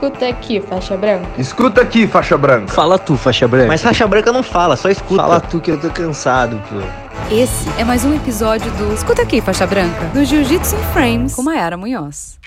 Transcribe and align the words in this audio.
Escuta 0.00 0.28
aqui, 0.28 0.62
faixa 0.62 0.96
branca. 0.96 1.28
Escuta 1.36 1.82
aqui, 1.82 2.06
faixa 2.06 2.38
branca. 2.38 2.72
Fala 2.72 2.98
tu, 2.98 3.18
faixa 3.18 3.46
branca. 3.46 3.66
Mas 3.66 3.82
faixa 3.82 4.08
branca 4.08 4.32
não 4.32 4.42
fala, 4.42 4.74
só 4.74 4.88
escuta. 4.88 5.20
Fala 5.20 5.38
tu 5.42 5.60
que 5.60 5.70
eu 5.70 5.78
tô 5.78 5.90
cansado, 5.90 6.58
pô. 6.70 6.76
Esse 7.30 7.68
é 7.78 7.84
mais 7.84 8.02
um 8.02 8.16
episódio 8.16 8.72
do 8.78 8.94
Escuta 8.94 9.20
aqui, 9.20 9.42
faixa 9.42 9.66
branca, 9.66 10.06
do 10.06 10.24
Jiu-Jitsu 10.24 10.74
in 10.74 10.92
Frames 10.94 11.34
com 11.34 11.42
Mayara 11.42 11.76
Munhoz. 11.76 12.38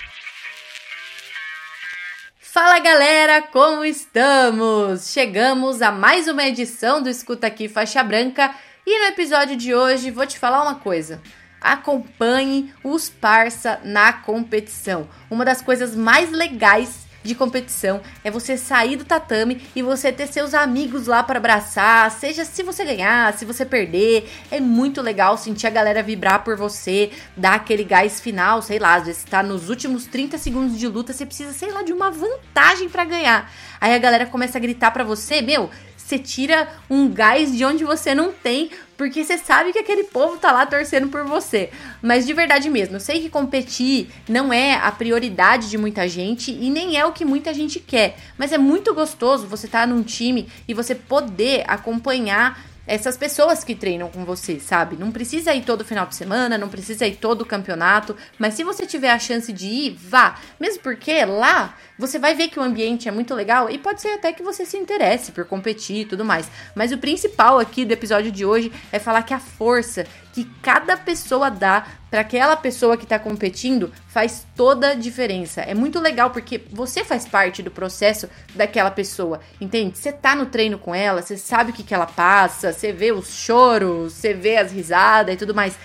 Fala 2.40 2.80
galera, 2.80 3.40
como 3.40 3.84
estamos? 3.84 5.12
Chegamos 5.12 5.80
a 5.80 5.92
mais 5.92 6.26
uma 6.26 6.42
edição 6.42 7.00
do 7.00 7.08
Escuta 7.08 7.46
Aqui 7.46 7.68
Faixa 7.68 8.02
Branca 8.02 8.50
e 8.84 8.98
no 8.98 9.06
episódio 9.06 9.54
de 9.54 9.72
hoje 9.72 10.10
vou 10.10 10.26
te 10.26 10.40
falar 10.40 10.60
uma 10.60 10.74
coisa. 10.74 11.22
Acompanhe 11.60 12.74
os 12.82 13.08
parça 13.08 13.78
na 13.84 14.12
competição. 14.12 15.06
Uma 15.30 15.44
das 15.44 15.62
coisas 15.62 15.94
mais 15.94 16.32
legais 16.32 17.03
de 17.24 17.34
competição 17.34 18.00
é 18.22 18.30
você 18.30 18.56
sair 18.56 18.96
do 18.96 19.04
tatame 19.04 19.62
e 19.74 19.82
você 19.82 20.12
ter 20.12 20.28
seus 20.28 20.54
amigos 20.54 21.06
lá 21.06 21.22
para 21.22 21.38
abraçar, 21.38 22.10
seja 22.10 22.44
se 22.44 22.62
você 22.62 22.84
ganhar, 22.84 23.32
se 23.36 23.44
você 23.44 23.64
perder. 23.64 24.30
É 24.50 24.60
muito 24.60 25.00
legal 25.00 25.36
sentir 25.36 25.66
a 25.66 25.70
galera 25.70 26.02
vibrar 26.02 26.44
por 26.44 26.56
você, 26.56 27.10
dar 27.36 27.54
aquele 27.54 27.82
gás 27.82 28.20
final, 28.20 28.60
sei 28.60 28.78
lá, 28.78 28.96
às 28.96 29.06
vezes 29.06 29.24
tá 29.24 29.42
nos 29.42 29.70
últimos 29.70 30.06
30 30.06 30.36
segundos 30.38 30.78
de 30.78 30.86
luta, 30.86 31.12
você 31.12 31.24
precisa, 31.24 31.52
sei 31.52 31.72
lá, 31.72 31.82
de 31.82 31.92
uma 31.92 32.10
vantagem 32.10 32.88
para 32.88 33.04
ganhar. 33.04 33.50
Aí 33.80 33.94
a 33.94 33.98
galera 33.98 34.26
começa 34.26 34.58
a 34.58 34.60
gritar 34.60 34.90
para 34.90 35.02
você, 35.02 35.40
meu, 35.40 35.70
você 36.04 36.18
tira 36.18 36.68
um 36.90 37.08
gás 37.08 37.56
de 37.56 37.64
onde 37.64 37.82
você 37.82 38.14
não 38.14 38.30
tem, 38.30 38.70
porque 38.96 39.24
você 39.24 39.38
sabe 39.38 39.72
que 39.72 39.78
aquele 39.78 40.04
povo 40.04 40.38
tá 40.38 40.52
lá 40.52 40.66
torcendo 40.66 41.08
por 41.08 41.24
você. 41.24 41.70
Mas 42.02 42.26
de 42.26 42.32
verdade 42.32 42.68
mesmo, 42.70 42.96
eu 42.96 43.00
sei 43.00 43.20
que 43.20 43.28
competir 43.28 44.08
não 44.28 44.52
é 44.52 44.74
a 44.74 44.90
prioridade 44.92 45.70
de 45.70 45.78
muita 45.78 46.08
gente 46.08 46.50
e 46.50 46.70
nem 46.70 46.96
é 46.96 47.04
o 47.04 47.12
que 47.12 47.24
muita 47.24 47.52
gente 47.52 47.80
quer, 47.80 48.16
mas 48.38 48.52
é 48.52 48.58
muito 48.58 48.94
gostoso 48.94 49.46
você 49.46 49.66
estar 49.66 49.80
tá 49.80 49.86
num 49.86 50.02
time 50.02 50.48
e 50.66 50.74
você 50.74 50.94
poder 50.94 51.64
acompanhar 51.66 52.73
essas 52.86 53.16
pessoas 53.16 53.64
que 53.64 53.74
treinam 53.74 54.10
com 54.10 54.24
você, 54.24 54.60
sabe? 54.60 54.96
Não 54.96 55.10
precisa 55.10 55.54
ir 55.54 55.62
todo 55.62 55.84
final 55.84 56.06
de 56.06 56.14
semana, 56.14 56.58
não 56.58 56.68
precisa 56.68 57.06
ir 57.06 57.16
todo 57.16 57.44
campeonato, 57.44 58.16
mas 58.38 58.54
se 58.54 58.64
você 58.64 58.86
tiver 58.86 59.10
a 59.10 59.18
chance 59.18 59.52
de 59.52 59.66
ir, 59.66 59.90
vá. 59.90 60.38
Mesmo 60.60 60.82
porque 60.82 61.24
lá 61.24 61.76
você 61.98 62.18
vai 62.18 62.34
ver 62.34 62.48
que 62.48 62.58
o 62.58 62.62
ambiente 62.62 63.08
é 63.08 63.12
muito 63.12 63.34
legal 63.34 63.70
e 63.70 63.78
pode 63.78 64.00
ser 64.00 64.08
até 64.08 64.32
que 64.32 64.42
você 64.42 64.66
se 64.66 64.76
interesse 64.76 65.32
por 65.32 65.44
competir 65.44 65.98
e 65.98 66.04
tudo 66.04 66.24
mais. 66.24 66.50
Mas 66.74 66.92
o 66.92 66.98
principal 66.98 67.58
aqui 67.58 67.84
do 67.84 67.92
episódio 67.92 68.30
de 68.30 68.44
hoje 68.44 68.72
é 68.92 68.98
falar 68.98 69.22
que 69.22 69.34
a 69.34 69.38
força 69.38 70.06
que 70.34 70.44
cada 70.60 70.96
pessoa 70.96 71.48
dá 71.48 71.86
para 72.10 72.22
aquela 72.22 72.56
pessoa 72.56 72.96
que 72.96 73.04
está 73.04 73.20
competindo 73.20 73.92
faz 74.08 74.44
toda 74.56 74.90
a 74.90 74.94
diferença. 74.94 75.60
É 75.60 75.74
muito 75.74 76.00
legal 76.00 76.30
porque 76.30 76.60
você 76.72 77.04
faz 77.04 77.24
parte 77.24 77.62
do 77.62 77.70
processo 77.70 78.28
daquela 78.52 78.90
pessoa, 78.90 79.40
entende? 79.60 79.96
Você 79.96 80.12
tá 80.12 80.34
no 80.34 80.46
treino 80.46 80.76
com 80.76 80.92
ela, 80.92 81.22
você 81.22 81.36
sabe 81.36 81.70
o 81.70 81.72
que, 81.72 81.84
que 81.84 81.94
ela 81.94 82.06
passa, 82.06 82.72
você 82.72 82.92
vê 82.92 83.12
os 83.12 83.28
choros, 83.28 84.14
você 84.14 84.34
vê 84.34 84.56
as 84.56 84.72
risadas 84.72 85.36
e 85.36 85.38
tudo 85.38 85.54
mais. 85.54 85.78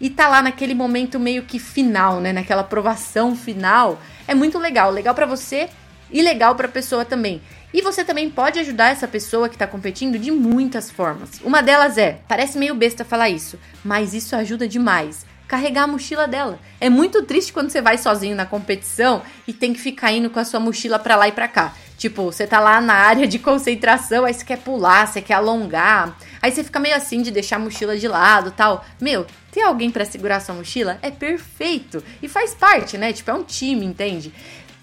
E 0.00 0.08
tá 0.08 0.28
lá 0.28 0.40
naquele 0.40 0.74
momento 0.74 1.18
meio 1.18 1.42
que 1.42 1.58
final, 1.58 2.20
né? 2.20 2.32
Naquela 2.32 2.60
aprovação 2.60 3.34
final. 3.34 4.00
É 4.28 4.36
muito 4.36 4.56
legal. 4.56 4.88
Legal 4.92 5.16
para 5.16 5.26
você 5.26 5.68
e 6.12 6.22
legal 6.22 6.54
para 6.54 6.68
a 6.68 6.70
pessoa 6.70 7.04
também. 7.04 7.42
E 7.72 7.82
você 7.82 8.04
também 8.04 8.30
pode 8.30 8.58
ajudar 8.58 8.90
essa 8.90 9.08
pessoa 9.08 9.48
que 9.48 9.54
está 9.54 9.66
competindo 9.66 10.18
de 10.18 10.30
muitas 10.30 10.90
formas. 10.90 11.40
Uma 11.42 11.62
delas 11.62 11.98
é, 11.98 12.20
parece 12.28 12.58
meio 12.58 12.74
besta 12.74 13.04
falar 13.04 13.28
isso, 13.28 13.58
mas 13.84 14.14
isso 14.14 14.34
ajuda 14.36 14.68
demais. 14.68 15.26
Carregar 15.46 15.84
a 15.84 15.86
mochila 15.86 16.26
dela. 16.26 16.58
É 16.80 16.90
muito 16.90 17.22
triste 17.22 17.52
quando 17.52 17.70
você 17.70 17.80
vai 17.80 17.98
sozinho 17.98 18.34
na 18.34 18.46
competição 18.46 19.22
e 19.46 19.52
tem 19.52 19.72
que 19.72 19.80
ficar 19.80 20.12
indo 20.12 20.28
com 20.30 20.40
a 20.40 20.44
sua 20.44 20.58
mochila 20.58 20.98
para 20.98 21.16
lá 21.16 21.28
e 21.28 21.32
para 21.32 21.46
cá. 21.46 21.74
Tipo, 21.96 22.24
você 22.24 22.46
tá 22.46 22.60
lá 22.60 22.80
na 22.80 22.94
área 22.94 23.26
de 23.26 23.38
concentração, 23.38 24.24
aí 24.24 24.34
você 24.34 24.44
quer 24.44 24.58
pular, 24.58 25.06
você 25.06 25.22
quer 25.22 25.34
alongar. 25.34 26.16
Aí 26.42 26.50
você 26.50 26.62
fica 26.62 26.78
meio 26.78 26.94
assim 26.94 27.22
de 27.22 27.30
deixar 27.30 27.56
a 27.56 27.60
mochila 27.60 27.96
de 27.96 28.06
lado, 28.06 28.50
tal. 28.50 28.84
Meu, 29.00 29.26
ter 29.50 29.62
alguém 29.62 29.90
para 29.90 30.04
segurar 30.04 30.40
sua 30.40 30.54
mochila 30.54 30.98
é 31.00 31.10
perfeito 31.10 32.02
e 32.22 32.28
faz 32.28 32.54
parte, 32.54 32.98
né? 32.98 33.12
Tipo, 33.12 33.30
é 33.30 33.34
um 33.34 33.42
time, 33.42 33.86
entende? 33.86 34.32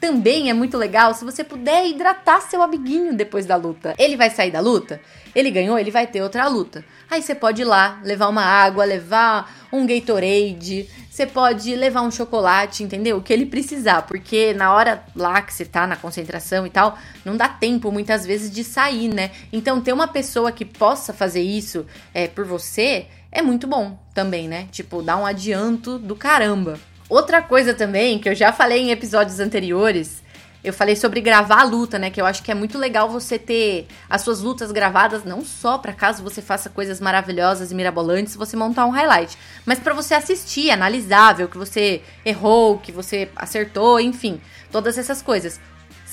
Também 0.04 0.50
é 0.50 0.54
muito 0.54 0.78
legal 0.78 1.14
se 1.14 1.24
você 1.24 1.46
puder 1.46 1.88
hidratar 1.88 2.42
seu 2.42 2.62
amiguinho 2.62 3.16
depois 3.16 3.46
da 3.46 3.56
luta. 3.56 3.96
Ele 3.98 4.18
vai 4.18 4.30
sair 4.30 4.52
da 4.52 4.60
luta? 4.60 5.00
Ele 5.34 5.50
ganhou, 5.50 5.80
ele 5.80 5.92
vai 5.92 6.06
ter 6.06 6.22
outra 6.22 6.46
luta. 6.50 6.84
Aí 7.10 7.22
você 7.22 7.34
pode 7.34 7.62
ir 7.62 7.66
lá, 7.66 8.02
levar 8.04 8.28
uma 8.28 8.44
água, 8.44 8.84
levar 8.84 9.50
um 9.72 9.88
Gatorade, 9.88 10.90
você 11.10 11.26
pode 11.26 11.74
levar 11.74 12.02
um 12.02 12.12
chocolate, 12.12 12.84
entendeu? 12.84 13.16
O 13.16 13.22
que 13.22 13.32
ele 13.32 13.46
precisar, 13.46 14.02
porque 14.02 14.54
na 14.54 14.74
hora 14.74 15.06
lá 15.16 15.42
que 15.42 15.54
você 15.54 15.64
tá 15.64 15.88
na 15.88 15.96
concentração 15.96 16.68
e 16.68 16.70
tal, 16.70 16.98
não 17.24 17.38
dá 17.38 17.48
tempo 17.48 17.90
muitas 17.90 18.26
vezes 18.26 18.52
de 18.52 18.62
sair, 18.62 19.08
né? 19.08 19.32
Então 19.54 19.80
ter 19.80 19.94
uma 19.94 20.10
pessoa 20.10 20.52
que 20.52 20.66
possa 20.66 21.14
fazer 21.14 21.42
isso 21.42 21.86
é, 22.14 22.28
por 22.28 22.44
você 22.44 23.08
é 23.32 23.42
muito 23.42 23.68
bom 23.68 23.98
também, 24.14 24.50
né? 24.50 24.68
Tipo, 24.70 25.02
dá 25.02 25.16
um 25.16 25.26
adianto 25.26 25.98
do 25.98 26.14
caramba. 26.14 26.78
Outra 27.14 27.44
coisa 27.44 27.76
também, 27.76 28.18
que 28.18 28.28
eu 28.28 28.34
já 28.34 28.52
falei 28.52 28.80
em 28.80 28.90
episódios 28.90 29.40
anteriores, 29.40 30.24
eu 30.64 30.74
falei 30.74 30.96
sobre 30.96 31.22
gravar 31.22 31.60
a 31.60 31.64
luta, 31.64 32.00
né? 32.00 32.10
Que 32.10 32.20
eu 32.20 32.26
acho 32.26 32.42
que 32.42 32.50
é 32.50 32.56
muito 32.56 32.76
legal 32.76 33.08
você 33.08 33.38
ter 33.38 33.86
as 34.10 34.24
suas 34.24 34.40
lutas 34.42 34.72
gravadas, 34.72 35.24
não 35.24 35.46
só 35.46 35.78
para 35.78 35.94
caso 35.94 36.24
você 36.24 36.42
faça 36.42 36.72
coisas 36.72 37.00
maravilhosas 37.00 37.72
e 37.72 37.76
mirabolantes, 37.76 38.36
você 38.36 38.58
montar 38.58 38.88
um 38.88 38.90
highlight, 38.90 39.38
mas 39.64 39.78
para 39.78 39.94
você 39.94 40.16
assistir, 40.16 40.72
analisar, 40.72 41.34
ver 41.34 41.44
o 41.44 41.50
que 41.50 41.58
você 41.60 42.02
errou, 42.26 42.74
o 42.74 42.80
que 42.80 42.92
você 42.92 43.30
acertou, 43.36 44.00
enfim, 44.00 44.42
todas 44.72 44.98
essas 44.98 45.22
coisas. 45.22 45.60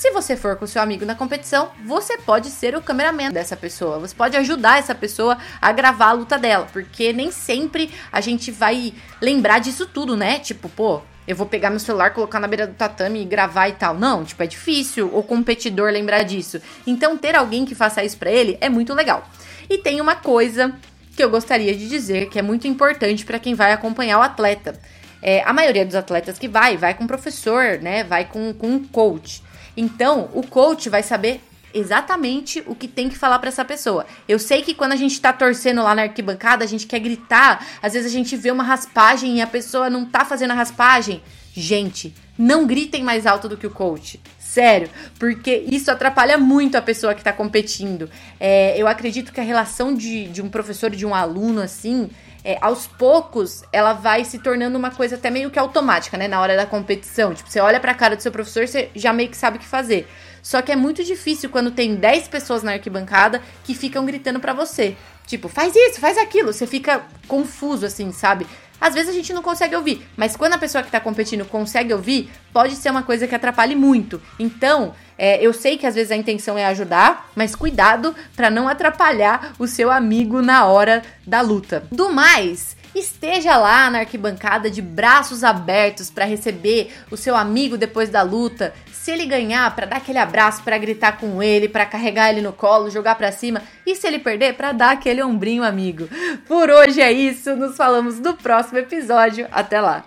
Se 0.01 0.09
você 0.09 0.35
for 0.35 0.55
com 0.55 0.65
seu 0.65 0.81
amigo 0.81 1.05
na 1.05 1.13
competição, 1.13 1.69
você 1.85 2.17
pode 2.17 2.49
ser 2.49 2.75
o 2.75 2.81
cameraman 2.81 3.29
dessa 3.29 3.55
pessoa. 3.55 3.99
Você 3.99 4.15
pode 4.15 4.35
ajudar 4.35 4.79
essa 4.79 4.95
pessoa 4.95 5.37
a 5.61 5.71
gravar 5.71 6.07
a 6.07 6.13
luta 6.13 6.39
dela, 6.39 6.67
porque 6.73 7.13
nem 7.13 7.29
sempre 7.29 7.91
a 8.11 8.19
gente 8.19 8.49
vai 8.49 8.95
lembrar 9.21 9.59
disso 9.59 9.85
tudo, 9.85 10.17
né? 10.17 10.39
Tipo, 10.39 10.67
pô, 10.69 11.03
eu 11.27 11.35
vou 11.35 11.45
pegar 11.45 11.69
meu 11.69 11.77
celular, 11.77 12.15
colocar 12.15 12.39
na 12.39 12.47
beira 12.47 12.65
do 12.65 12.73
tatame 12.73 13.21
e 13.21 13.25
gravar 13.25 13.67
e 13.67 13.73
tal. 13.73 13.93
Não, 13.93 14.25
tipo, 14.25 14.41
é 14.41 14.47
difícil 14.47 15.07
o 15.15 15.21
competidor 15.21 15.91
lembrar 15.91 16.23
disso. 16.23 16.59
Então, 16.87 17.15
ter 17.15 17.35
alguém 17.35 17.63
que 17.63 17.75
faça 17.75 18.03
isso 18.03 18.17
para 18.17 18.31
ele 18.31 18.57
é 18.59 18.69
muito 18.69 18.95
legal. 18.95 19.29
E 19.69 19.77
tem 19.77 20.01
uma 20.01 20.15
coisa 20.15 20.73
que 21.15 21.23
eu 21.23 21.29
gostaria 21.29 21.75
de 21.75 21.87
dizer 21.87 22.27
que 22.27 22.39
é 22.39 22.41
muito 22.41 22.67
importante 22.67 23.23
para 23.23 23.37
quem 23.37 23.53
vai 23.53 23.71
acompanhar 23.71 24.17
o 24.17 24.23
atleta. 24.23 24.73
É, 25.21 25.43
a 25.43 25.53
maioria 25.53 25.85
dos 25.85 25.93
atletas 25.93 26.39
que 26.39 26.47
vai, 26.47 26.75
vai 26.75 26.95
com 26.95 27.05
professor, 27.05 27.77
né? 27.79 28.03
Vai 28.03 28.25
com, 28.25 28.51
com 28.51 28.67
um 28.67 28.83
coach. 28.83 29.43
Então, 29.75 30.29
o 30.33 30.45
coach 30.45 30.89
vai 30.89 31.03
saber 31.03 31.41
exatamente 31.73 32.63
o 32.67 32.75
que 32.75 32.87
tem 32.87 33.09
que 33.09 33.17
falar 33.17 33.39
para 33.39 33.49
essa 33.49 33.63
pessoa. 33.63 34.05
Eu 34.27 34.37
sei 34.37 34.61
que 34.61 34.73
quando 34.73 34.91
a 34.91 34.97
gente 34.97 35.19
tá 35.19 35.31
torcendo 35.31 35.81
lá 35.81 35.95
na 35.95 36.03
arquibancada, 36.03 36.63
a 36.63 36.67
gente 36.67 36.85
quer 36.85 36.99
gritar, 36.99 37.65
às 37.81 37.93
vezes 37.93 38.11
a 38.11 38.13
gente 38.13 38.35
vê 38.35 38.51
uma 38.51 38.63
raspagem 38.63 39.37
e 39.37 39.41
a 39.41 39.47
pessoa 39.47 39.89
não 39.89 40.05
tá 40.05 40.25
fazendo 40.25 40.51
a 40.51 40.55
raspagem. 40.55 41.23
Gente, 41.53 42.13
não 42.37 42.65
gritem 42.65 43.03
mais 43.03 43.25
alto 43.25 43.47
do 43.49 43.57
que 43.57 43.67
o 43.67 43.71
coach. 43.71 44.19
Sério, 44.51 44.89
porque 45.17 45.63
isso 45.71 45.89
atrapalha 45.89 46.37
muito 46.37 46.75
a 46.75 46.81
pessoa 46.81 47.15
que 47.15 47.23
tá 47.23 47.31
competindo. 47.31 48.09
É, 48.37 48.75
eu 48.77 48.85
acredito 48.85 49.31
que 49.31 49.39
a 49.39 49.43
relação 49.43 49.95
de, 49.95 50.27
de 50.27 50.41
um 50.41 50.49
professor 50.49 50.93
e 50.93 50.97
de 50.97 51.05
um 51.05 51.15
aluno, 51.15 51.61
assim, 51.61 52.09
é, 52.43 52.57
aos 52.59 52.85
poucos, 52.85 53.63
ela 53.71 53.93
vai 53.93 54.25
se 54.25 54.39
tornando 54.39 54.77
uma 54.77 54.91
coisa 54.91 55.15
até 55.15 55.29
meio 55.29 55.49
que 55.49 55.57
automática, 55.57 56.17
né? 56.17 56.27
Na 56.27 56.41
hora 56.41 56.57
da 56.57 56.65
competição. 56.65 57.33
Tipo, 57.33 57.49
você 57.49 57.61
olha 57.61 57.79
pra 57.79 57.93
cara 57.93 58.13
do 58.13 58.21
seu 58.21 58.29
professor, 58.29 58.67
você 58.67 58.89
já 58.93 59.13
meio 59.13 59.29
que 59.29 59.37
sabe 59.37 59.55
o 59.55 59.59
que 59.61 59.65
fazer. 59.65 60.05
Só 60.43 60.61
que 60.61 60.69
é 60.69 60.75
muito 60.75 61.01
difícil 61.01 61.49
quando 61.49 61.71
tem 61.71 61.95
10 61.95 62.27
pessoas 62.27 62.61
na 62.61 62.73
arquibancada 62.73 63.41
que 63.63 63.73
ficam 63.73 64.05
gritando 64.05 64.41
para 64.41 64.51
você. 64.51 64.97
Tipo, 65.25 65.47
faz 65.47 65.73
isso, 65.75 65.99
faz 65.99 66.17
aquilo. 66.17 66.51
Você 66.51 66.67
fica 66.67 67.03
confuso, 67.27 67.85
assim, 67.85 68.11
sabe? 68.11 68.45
Às 68.81 68.95
vezes 68.95 69.11
a 69.11 69.13
gente 69.13 69.31
não 69.31 69.43
consegue 69.43 69.75
ouvir, 69.75 70.07
mas 70.17 70.35
quando 70.35 70.53
a 70.53 70.57
pessoa 70.57 70.83
que 70.83 70.89
tá 70.89 70.99
competindo 70.99 71.45
consegue 71.45 71.93
ouvir, 71.93 72.31
pode 72.51 72.75
ser 72.75 72.89
uma 72.89 73.03
coisa 73.03 73.27
que 73.27 73.35
atrapalhe 73.35 73.75
muito. 73.75 74.19
Então, 74.39 74.95
é, 75.15 75.39
eu 75.39 75.53
sei 75.53 75.77
que 75.77 75.85
às 75.85 75.93
vezes 75.93 76.11
a 76.11 76.15
intenção 76.15 76.57
é 76.57 76.65
ajudar, 76.65 77.29
mas 77.35 77.55
cuidado 77.55 78.15
para 78.35 78.49
não 78.49 78.67
atrapalhar 78.67 79.53
o 79.59 79.67
seu 79.67 79.91
amigo 79.91 80.41
na 80.41 80.65
hora 80.65 81.03
da 81.27 81.41
luta. 81.41 81.83
Do 81.91 82.11
mais, 82.11 82.75
esteja 82.99 83.57
lá 83.57 83.89
na 83.89 83.99
arquibancada 83.99 84.69
de 84.69 84.81
braços 84.81 85.43
abertos 85.43 86.09
para 86.09 86.25
receber 86.25 86.93
o 87.09 87.17
seu 87.17 87.35
amigo 87.35 87.77
depois 87.77 88.09
da 88.09 88.21
luta. 88.21 88.73
Se 88.91 89.11
ele 89.11 89.25
ganhar, 89.25 89.73
para 89.75 89.87
dar 89.87 89.97
aquele 89.97 90.19
abraço, 90.19 90.61
para 90.63 90.77
gritar 90.77 91.17
com 91.17 91.41
ele, 91.41 91.67
para 91.67 91.85
carregar 91.85 92.29
ele 92.29 92.41
no 92.41 92.53
colo, 92.53 92.89
jogar 92.89 93.15
para 93.15 93.31
cima. 93.31 93.61
E 93.85 93.95
se 93.95 94.05
ele 94.05 94.19
perder, 94.19 94.53
para 94.53 94.71
dar 94.71 94.91
aquele 94.91 95.23
ombrinho 95.23 95.63
amigo. 95.63 96.07
Por 96.47 96.69
hoje 96.69 97.01
é 97.01 97.11
isso, 97.11 97.55
nos 97.55 97.75
falamos 97.75 98.19
no 98.19 98.35
próximo 98.35 98.77
episódio. 98.77 99.47
Até 99.51 99.81
lá. 99.81 100.03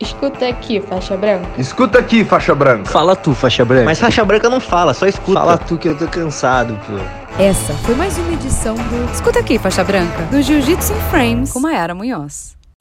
Escuta 0.00 0.48
aqui, 0.48 0.80
faixa 0.80 1.14
branca. 1.14 1.46
Escuta 1.58 1.98
aqui, 1.98 2.24
faixa 2.24 2.54
branca. 2.54 2.86
Fala 2.86 3.14
tu, 3.14 3.34
faixa 3.34 3.66
branca. 3.66 3.84
Mas 3.84 3.98
faixa 3.98 4.24
branca 4.24 4.48
não 4.48 4.58
fala, 4.58 4.94
só 4.94 5.06
escuta. 5.06 5.38
Fala 5.38 5.58
tu 5.58 5.76
que 5.76 5.88
eu 5.88 5.98
tô 5.98 6.08
cansado, 6.08 6.80
pô. 6.86 7.19
Essa 7.38 7.72
foi 7.84 7.94
mais 7.94 8.18
uma 8.18 8.32
edição 8.32 8.74
do 8.74 9.12
Escuta 9.12 9.38
aqui, 9.40 9.58
faixa 9.58 9.82
branca, 9.82 10.24
do 10.26 10.42
Jiu-Jitsu 10.42 10.94
Frames 11.10 11.52
com 11.52 11.60
Mayara 11.60 11.94
Munhoz. 11.94 12.56